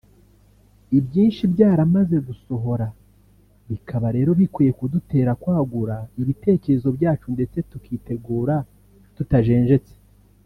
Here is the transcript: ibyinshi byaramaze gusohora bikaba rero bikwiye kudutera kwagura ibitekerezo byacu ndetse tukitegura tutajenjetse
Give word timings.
ibyinshi 0.99 1.43
byaramaze 1.53 2.17
gusohora 2.27 2.87
bikaba 3.69 4.07
rero 4.17 4.31
bikwiye 4.39 4.71
kudutera 4.79 5.31
kwagura 5.41 5.95
ibitekerezo 6.21 6.87
byacu 6.97 7.27
ndetse 7.35 7.57
tukitegura 7.69 8.55
tutajenjetse 9.15 9.95